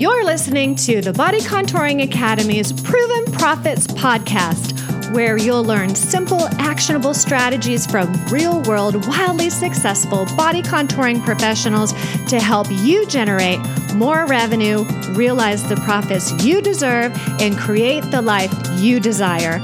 You're 0.00 0.24
listening 0.24 0.76
to 0.76 1.02
the 1.02 1.12
Body 1.12 1.40
Contouring 1.40 2.02
Academy's 2.02 2.72
Proven 2.72 3.32
Profits 3.32 3.86
podcast, 3.86 5.12
where 5.12 5.36
you'll 5.36 5.62
learn 5.62 5.94
simple, 5.94 6.48
actionable 6.52 7.12
strategies 7.12 7.84
from 7.84 8.10
real 8.28 8.62
world, 8.62 9.06
wildly 9.06 9.50
successful 9.50 10.24
body 10.38 10.62
contouring 10.62 11.22
professionals 11.22 11.92
to 12.28 12.40
help 12.40 12.68
you 12.70 13.06
generate 13.08 13.60
more 13.94 14.24
revenue, 14.24 14.84
realize 15.10 15.68
the 15.68 15.76
profits 15.76 16.32
you 16.42 16.62
deserve, 16.62 17.12
and 17.38 17.58
create 17.58 18.02
the 18.04 18.22
life 18.22 18.54
you 18.78 19.00
desire. 19.00 19.60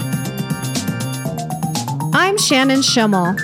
I'm 2.12 2.36
Shannon 2.36 2.82
Schimmel. 2.82 3.36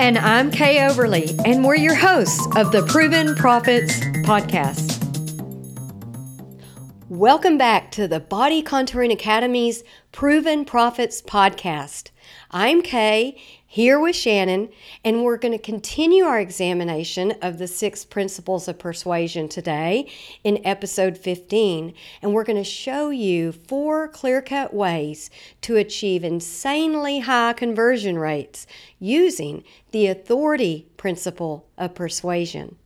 And 0.00 0.18
I'm 0.18 0.50
Kay 0.50 0.84
Overly, 0.84 1.28
and 1.44 1.64
we're 1.64 1.76
your 1.76 1.94
hosts 1.94 2.44
of 2.56 2.72
the 2.72 2.84
Proven 2.86 3.36
Profits 3.36 4.00
podcast. 4.24 4.89
Welcome 7.10 7.58
back 7.58 7.90
to 7.90 8.06
the 8.06 8.20
Body 8.20 8.62
Contouring 8.62 9.10
Academy's 9.10 9.82
Proven 10.12 10.64
Profits 10.64 11.20
podcast. 11.20 12.10
I'm 12.52 12.82
Kay, 12.82 13.36
here 13.66 13.98
with 13.98 14.14
Shannon, 14.14 14.68
and 15.04 15.24
we're 15.24 15.36
going 15.36 15.50
to 15.50 15.58
continue 15.58 16.22
our 16.22 16.38
examination 16.38 17.32
of 17.42 17.58
the 17.58 17.66
six 17.66 18.04
principles 18.04 18.68
of 18.68 18.78
persuasion 18.78 19.48
today 19.48 20.08
in 20.44 20.64
episode 20.64 21.18
15. 21.18 21.94
And 22.22 22.32
we're 22.32 22.44
going 22.44 22.62
to 22.62 22.62
show 22.62 23.10
you 23.10 23.50
four 23.50 24.06
clear 24.06 24.40
cut 24.40 24.72
ways 24.72 25.30
to 25.62 25.74
achieve 25.74 26.22
insanely 26.22 27.18
high 27.18 27.54
conversion 27.54 28.20
rates 28.20 28.68
using 29.00 29.64
the 29.90 30.06
authority 30.06 30.86
principle 30.96 31.66
of 31.76 31.96
persuasion. 31.96 32.76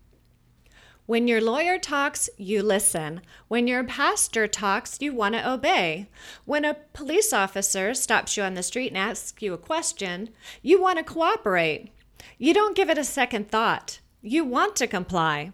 When 1.06 1.28
your 1.28 1.42
lawyer 1.42 1.78
talks, 1.78 2.30
you 2.38 2.62
listen. 2.62 3.20
When 3.48 3.66
your 3.66 3.84
pastor 3.84 4.46
talks, 4.46 4.96
you 5.00 5.12
want 5.12 5.34
to 5.34 5.46
obey. 5.46 6.08
When 6.46 6.64
a 6.64 6.78
police 6.94 7.30
officer 7.30 7.92
stops 7.92 8.38
you 8.38 8.42
on 8.42 8.54
the 8.54 8.62
street 8.62 8.88
and 8.88 8.96
asks 8.96 9.42
you 9.42 9.52
a 9.52 9.58
question, 9.58 10.30
you 10.62 10.80
want 10.80 10.96
to 10.96 11.04
cooperate. 11.04 11.90
You 12.38 12.54
don't 12.54 12.74
give 12.74 12.88
it 12.88 12.96
a 12.96 13.04
second 13.04 13.50
thought. 13.50 14.00
You 14.22 14.44
want 14.44 14.76
to 14.76 14.86
comply. 14.86 15.52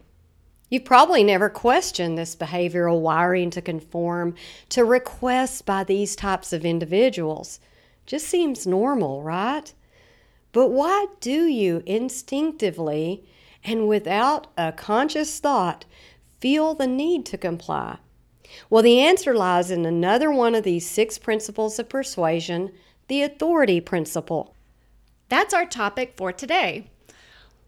You've 0.69 0.85
probably 0.85 1.21
never 1.21 1.49
questioned 1.49 2.17
this 2.17 2.33
behavioral 2.33 3.01
wiring 3.01 3.49
to 3.49 3.61
conform 3.61 4.35
to 4.69 4.85
requests 4.85 5.61
by 5.61 5.83
these 5.83 6.15
types 6.15 6.53
of 6.53 6.63
individuals. 6.63 7.59
Just 8.05 8.25
seems 8.25 8.65
normal, 8.65 9.21
right? 9.21 9.73
But 10.53 10.69
why 10.69 11.07
do 11.19 11.43
you 11.45 11.83
instinctively 11.85 13.25
and 13.63 13.87
without 13.87 14.47
a 14.57 14.71
conscious 14.71 15.39
thought 15.39 15.85
feel 16.39 16.73
the 16.73 16.87
need 16.87 17.25
to 17.27 17.37
comply? 17.37 17.97
Well, 18.69 18.83
the 18.83 18.99
answer 18.99 19.33
lies 19.33 19.71
in 19.71 19.85
another 19.85 20.31
one 20.31 20.55
of 20.55 20.63
these 20.63 20.89
six 20.89 21.17
principles 21.17 21.79
of 21.79 21.89
persuasion, 21.89 22.71
the 23.07 23.21
authority 23.21 23.79
principle. 23.79 24.55
That's 25.29 25.53
our 25.53 25.65
topic 25.65 26.13
for 26.17 26.33
today. 26.33 26.89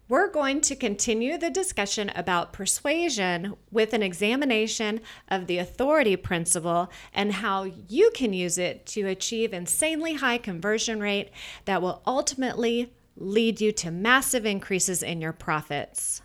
We're 0.09 0.29
going 0.29 0.59
to 0.61 0.75
continue 0.75 1.37
the 1.37 1.49
discussion 1.49 2.11
about 2.13 2.51
persuasion 2.51 3.55
with 3.71 3.93
an 3.93 4.03
examination 4.03 4.99
of 5.29 5.47
the 5.47 5.59
authority 5.59 6.17
principle 6.17 6.91
and 7.13 7.31
how 7.31 7.63
you 7.63 8.11
can 8.13 8.33
use 8.33 8.57
it 8.57 8.85
to 8.87 9.07
achieve 9.07 9.53
insanely 9.53 10.15
high 10.15 10.37
conversion 10.37 10.99
rate 10.99 11.31
that 11.65 11.81
will 11.81 12.01
ultimately 12.05 12.93
lead 13.15 13.61
you 13.61 13.71
to 13.71 13.91
massive 13.91 14.45
increases 14.45 15.03
in 15.03 15.21
your 15.21 15.33
profits. 15.33 16.21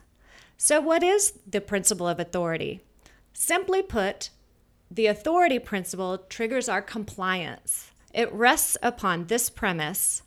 So, 0.56 0.81
what 0.81 1.03
is 1.03 1.34
the 1.47 1.61
principle 1.61 2.08
of 2.08 2.19
authority? 2.19 2.80
Simply 3.33 3.83
put, 3.83 4.30
the 4.91 5.06
authority 5.06 5.58
principle 5.58 6.19
triggers 6.28 6.69
our 6.69 6.83
compliance. 6.83 7.91
It 8.12 8.33
rests 8.33 8.77
upon 8.83 9.27
this 9.27 9.51
premise. 9.51 10.23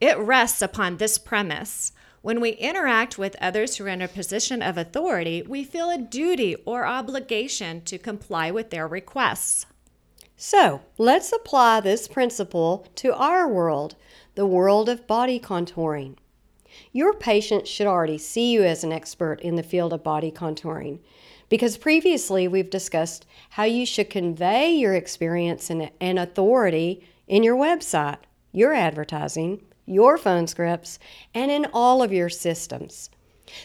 It 0.00 0.18
rests 0.18 0.62
upon 0.62 0.96
this 0.96 1.18
premise. 1.18 1.92
When 2.22 2.40
we 2.40 2.50
interact 2.50 3.18
with 3.18 3.36
others 3.40 3.76
who 3.76 3.84
are 3.84 3.88
in 3.88 4.02
a 4.02 4.08
position 4.08 4.62
of 4.62 4.76
authority, 4.76 5.42
we 5.42 5.62
feel 5.62 5.90
a 5.90 5.98
duty 5.98 6.56
or 6.64 6.84
obligation 6.84 7.82
to 7.82 7.98
comply 7.98 8.50
with 8.50 8.70
their 8.70 8.88
requests. 8.88 9.66
So, 10.36 10.82
let's 10.96 11.32
apply 11.32 11.80
this 11.80 12.08
principle 12.08 12.86
to 12.96 13.14
our 13.14 13.48
world 13.48 13.96
the 14.38 14.46
world 14.46 14.88
of 14.88 15.04
body 15.08 15.40
contouring. 15.40 16.14
Your 16.92 17.12
patient 17.12 17.66
should 17.66 17.88
already 17.88 18.18
see 18.18 18.52
you 18.52 18.62
as 18.62 18.84
an 18.84 18.92
expert 18.92 19.40
in 19.40 19.56
the 19.56 19.64
field 19.64 19.92
of 19.92 20.04
body 20.04 20.30
contouring 20.30 21.00
because 21.48 21.76
previously 21.76 22.46
we've 22.46 22.70
discussed 22.70 23.26
how 23.50 23.64
you 23.64 23.84
should 23.84 24.08
convey 24.08 24.70
your 24.70 24.94
experience 24.94 25.70
and, 25.70 25.90
and 26.00 26.20
authority 26.20 27.04
in 27.26 27.42
your 27.42 27.56
website, 27.56 28.18
your 28.52 28.72
advertising, 28.72 29.60
your 29.86 30.16
phone 30.16 30.46
scripts, 30.46 31.00
and 31.34 31.50
in 31.50 31.66
all 31.72 32.00
of 32.00 32.12
your 32.12 32.28
systems. 32.28 33.10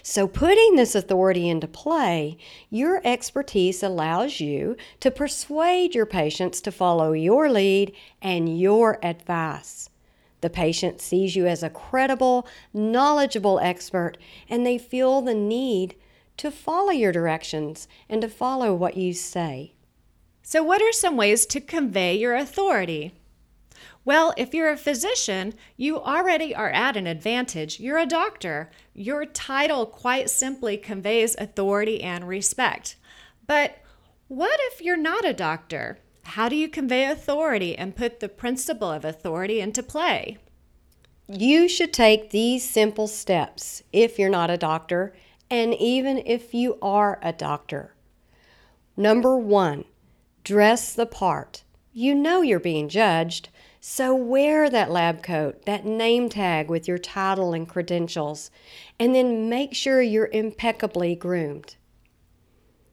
So, 0.01 0.28
putting 0.28 0.75
this 0.75 0.95
authority 0.95 1.50
into 1.50 1.67
play, 1.67 2.35
your 2.72 3.00
expertise 3.06 3.83
allows 3.83 4.39
you 4.39 4.75
to 5.01 5.12
persuade 5.12 5.94
your 5.94 6.07
patients 6.07 6.62
to 6.62 6.72
follow 6.72 7.12
your 7.12 7.51
lead 7.51 7.94
and 8.23 8.59
your 8.59 8.97
advice. 9.06 9.91
The 10.44 10.50
patient 10.50 11.00
sees 11.00 11.38
you 11.38 11.48
as 11.48 11.64
a 11.64 11.70
credible, 11.70 12.46
knowledgeable 12.74 13.62
expert, 13.62 14.18
and 14.50 14.66
they 14.66 14.78
feel 14.78 15.22
the 15.22 15.34
need 15.34 15.96
to 16.36 16.52
follow 16.52 16.92
your 16.92 17.14
directions 17.14 17.88
and 18.09 18.22
to 18.22 18.28
follow 18.28 18.74
what 18.74 18.98
you 18.98 19.14
say. 19.14 19.72
So, 20.42 20.62
what 20.62 20.81
are 20.81 20.92
some 20.92 21.16
ways 21.16 21.46
to 21.46 21.62
convey 21.62 22.18
your 22.18 22.36
authority? 22.36 23.14
Well, 24.04 24.34
if 24.36 24.54
you're 24.54 24.70
a 24.70 24.76
physician, 24.76 25.54
you 25.78 25.98
already 25.98 26.54
are 26.54 26.72
at 26.72 26.98
an 26.98 27.08
advantage. 27.08 27.80
You're 27.80 28.00
a 28.00 28.06
doctor. 28.06 28.70
Your 28.94 29.25
title 29.25 29.86
quite 29.86 30.30
simply 30.30 30.75
conveys 30.75 31.38
authority 31.38 32.04
and 32.04 32.28
respect. 32.28 32.98
But 33.48 33.78
what 34.28 34.60
if 34.64 34.81
you're 34.81 34.98
not 34.98 35.24
a 35.24 35.31
doctor? 35.31 36.00
How 36.23 36.50
do 36.50 36.56
you 36.56 36.67
convey 36.67 37.06
authority 37.06 37.78
and 37.78 37.95
put 37.95 38.19
the 38.19 38.29
principle 38.29 38.89
of 38.89 39.06
authority 39.06 39.59
into 39.59 39.84
play? 39.84 40.38
You 41.28 41.69
should 41.69 41.94
take 41.94 42.29
these 42.31 42.67
simple 42.67 43.07
steps 43.07 43.84
if 43.91 44.17
you're 44.19 44.29
not 44.29 44.50
a 44.50 44.57
doctor, 44.57 45.13
and 45.50 45.73
even 45.75 46.23
if 46.25 46.53
you 46.53 46.78
are 46.81 47.19
a 47.22 47.31
doctor. 47.31 47.94
Number 48.97 49.38
one, 49.38 49.85
dress 50.44 50.94
the 50.94 51.06
part. 51.06 51.63
You 51.94 52.16
know 52.16 52.41
you're 52.41 52.59
being 52.59 52.89
judged, 52.89 53.50
so 53.79 54.16
wear 54.16 54.69
that 54.69 54.91
lab 54.91 55.22
coat, 55.22 55.66
that 55.66 55.85
name 55.85 56.29
tag 56.29 56.69
with 56.69 56.88
your 56.88 56.97
title 56.97 57.53
and 57.53 57.67
credentials, 57.67 58.50
and 59.00 59.13
then 59.13 59.50
make 59.50 59.73
sure 59.73 60.01
you're 60.01 60.29
impeccably 60.31 61.16
groomed. 61.16 61.75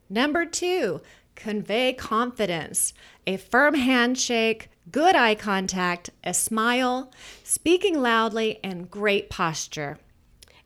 Number 0.09 0.45
two, 0.45 1.01
convey 1.41 1.91
confidence, 1.91 2.93
a 3.25 3.35
firm 3.35 3.73
handshake, 3.73 4.69
good 4.91 5.15
eye 5.15 5.33
contact, 5.33 6.11
a 6.23 6.33
smile, 6.35 7.11
speaking 7.43 7.99
loudly, 7.99 8.59
and 8.63 8.91
great 8.91 9.27
posture. 9.27 9.97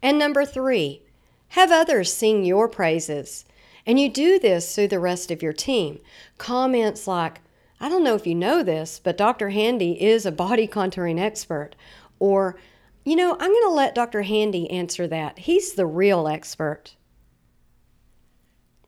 And 0.02 0.20
number 0.20 0.44
three, 0.44 1.02
have 1.50 1.72
others 1.72 2.12
sing 2.12 2.44
your 2.44 2.68
praises. 2.68 3.46
And 3.86 4.00
you 4.00 4.10
do 4.10 4.38
this 4.38 4.76
through 4.76 4.90
the 4.90 5.00
rest 5.00 5.32
of 5.32 5.42
your 5.42 5.54
team. 5.54 6.00
Comments 6.38 7.08
like, 7.08 7.40
I 7.80 7.88
don't 7.88 8.04
know 8.04 8.16
if 8.16 8.28
you 8.28 8.36
know 8.36 8.62
this, 8.62 9.00
but 9.02 9.18
Dr. 9.18 9.52
Handy 9.52 10.02
is 10.04 10.26
a 10.26 10.32
body 10.32 10.68
contouring 10.68 11.20
expert. 11.20 11.72
Or, 12.20 12.58
you 13.06 13.16
know, 13.16 13.34
I'm 13.34 13.52
going 13.52 13.64
to 13.64 13.70
let 13.70 13.96
Dr. 13.96 14.24
Handy 14.24 14.70
answer 14.70 15.08
that. 15.08 15.40
He's 15.40 15.74
the 15.74 15.86
real 15.86 16.28
expert. 16.28 16.96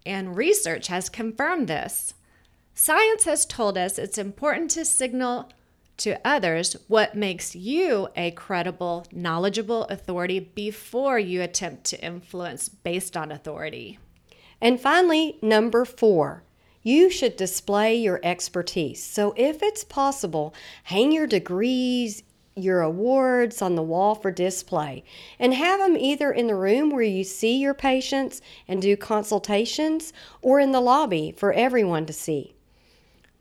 And 0.07 0.38
research 0.38 0.88
has 0.88 1.09
confirmed 1.09 1.68
this. 1.68 2.13
Science 2.74 3.25
has 3.25 3.45
told 3.45 3.77
us 3.77 4.00
it's 4.00 4.18
important 4.18 4.71
to 4.71 4.86
signal 4.86 5.50
to 5.98 6.18
others 6.25 6.77
what 6.88 7.18
makes 7.18 7.57
you 7.57 8.07
a 8.15 8.31
credible, 8.31 9.06
knowledgeable 9.12 9.83
authority 9.86 10.39
before 10.39 11.19
you 11.19 11.42
attempt 11.42 11.83
to 11.86 12.01
influence 12.01 12.69
based 12.69 13.18
on 13.18 13.33
authority. 13.33 14.00
And 14.62 14.80
finally, 14.80 15.38
number 15.42 15.83
four, 15.83 16.44
you 16.83 17.09
should 17.09 17.36
display 17.36 17.98
your 17.98 18.21
expertise. 18.24 19.04
So, 19.04 19.33
if 19.36 19.62
it's 19.62 19.83
possible, 19.83 20.54
hang 20.83 21.12
your 21.12 21.27
degrees, 21.27 22.24
your 22.57 22.81
awards 22.81 23.62
on 23.62 23.75
the 23.75 23.83
wall 23.83 24.15
for 24.15 24.31
display 24.31 25.04
and 25.39 25.54
have 25.54 25.80
them 25.80 25.95
either 25.95 26.31
in 26.31 26.48
the 26.48 26.56
room 26.56 26.89
where 26.89 27.01
you 27.01 27.24
see 27.24 27.57
your 27.57 27.74
patients 27.74 28.42
and 28.68 28.81
do 28.81 28.98
consultations 28.98 30.12
or 30.42 30.59
in 30.59 30.71
the 30.71 30.81
lobby 30.81 31.33
for 31.36 31.54
everyone 31.54 32.06
to 32.06 32.13
see. 32.13 32.54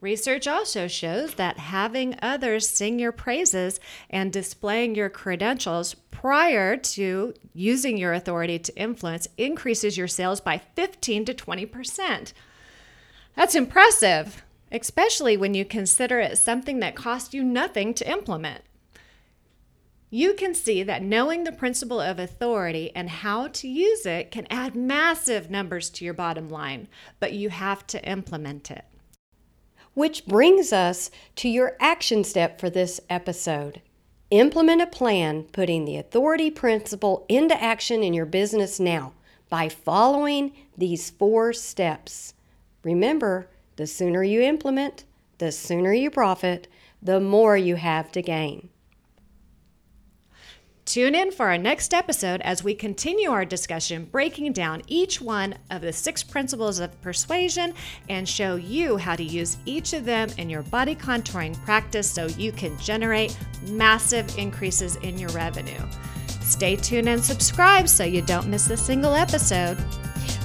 Research 0.00 0.46
also 0.46 0.86
shows 0.86 1.34
that 1.34 1.58
having 1.58 2.16
others 2.20 2.68
sing 2.68 2.98
your 2.98 3.12
praises 3.12 3.80
and 4.10 4.32
displaying 4.32 4.94
your 4.94 5.08
credentials 5.08 5.94
prior 6.10 6.76
to 6.76 7.32
using 7.54 7.96
your 7.96 8.12
authority 8.12 8.58
to 8.58 8.76
influence 8.76 9.26
increases 9.38 9.96
your 9.96 10.06
sales 10.06 10.40
by 10.40 10.58
15 10.58 11.24
to 11.24 11.34
20%. 11.34 12.32
That's 13.34 13.54
impressive, 13.54 14.44
especially 14.70 15.36
when 15.36 15.54
you 15.54 15.64
consider 15.64 16.20
it 16.20 16.38
something 16.38 16.80
that 16.80 16.94
costs 16.94 17.32
you 17.32 17.42
nothing 17.42 17.94
to 17.94 18.10
implement. 18.10 18.62
You 20.16 20.32
can 20.32 20.54
see 20.54 20.82
that 20.82 21.02
knowing 21.02 21.44
the 21.44 21.52
principle 21.52 22.00
of 22.00 22.18
authority 22.18 22.90
and 22.94 23.10
how 23.10 23.48
to 23.48 23.68
use 23.68 24.06
it 24.06 24.30
can 24.30 24.46
add 24.48 24.74
massive 24.74 25.50
numbers 25.50 25.90
to 25.90 26.06
your 26.06 26.14
bottom 26.14 26.48
line, 26.48 26.88
but 27.20 27.34
you 27.34 27.50
have 27.50 27.86
to 27.88 28.02
implement 28.02 28.70
it. 28.70 28.86
Which 29.92 30.24
brings 30.24 30.72
us 30.72 31.10
to 31.34 31.50
your 31.50 31.76
action 31.80 32.24
step 32.24 32.58
for 32.58 32.70
this 32.70 32.98
episode. 33.10 33.82
Implement 34.30 34.80
a 34.80 34.86
plan 34.86 35.42
putting 35.52 35.84
the 35.84 35.98
authority 35.98 36.50
principle 36.50 37.26
into 37.28 37.62
action 37.62 38.02
in 38.02 38.14
your 38.14 38.24
business 38.24 38.80
now 38.80 39.12
by 39.50 39.68
following 39.68 40.54
these 40.78 41.10
four 41.10 41.52
steps. 41.52 42.32
Remember, 42.82 43.50
the 43.76 43.86
sooner 43.86 44.24
you 44.24 44.40
implement, 44.40 45.04
the 45.36 45.52
sooner 45.52 45.92
you 45.92 46.10
profit, 46.10 46.68
the 47.02 47.20
more 47.20 47.58
you 47.58 47.76
have 47.76 48.10
to 48.12 48.22
gain. 48.22 48.70
Tune 50.86 51.16
in 51.16 51.32
for 51.32 51.48
our 51.48 51.58
next 51.58 51.92
episode 51.92 52.40
as 52.42 52.62
we 52.62 52.72
continue 52.72 53.28
our 53.28 53.44
discussion 53.44 54.04
breaking 54.04 54.52
down 54.52 54.82
each 54.86 55.20
one 55.20 55.56
of 55.68 55.82
the 55.82 55.92
six 55.92 56.22
principles 56.22 56.78
of 56.78 57.02
persuasion 57.02 57.74
and 58.08 58.26
show 58.26 58.54
you 58.54 58.96
how 58.96 59.16
to 59.16 59.24
use 59.24 59.56
each 59.66 59.94
of 59.94 60.04
them 60.04 60.30
in 60.38 60.48
your 60.48 60.62
body 60.62 60.94
contouring 60.94 61.60
practice 61.64 62.08
so 62.08 62.26
you 62.26 62.52
can 62.52 62.78
generate 62.78 63.36
massive 63.68 64.38
increases 64.38 64.94
in 64.96 65.18
your 65.18 65.30
revenue. 65.30 65.82
Stay 66.40 66.76
tuned 66.76 67.08
and 67.08 67.22
subscribe 67.22 67.88
so 67.88 68.04
you 68.04 68.22
don't 68.22 68.46
miss 68.46 68.70
a 68.70 68.76
single 68.76 69.14
episode. 69.14 69.76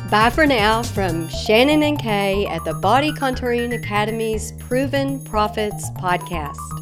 Bye 0.09 0.31
for 0.31 0.47
now 0.47 0.81
from 0.81 1.29
Shannon 1.29 1.83
and 1.83 1.99
Kay 1.99 2.47
at 2.47 2.65
the 2.65 2.73
Body 2.73 3.11
Contouring 3.11 3.75
Academy's 3.75 4.53
Proven 4.53 5.23
Profits 5.23 5.91
podcast. 5.91 6.80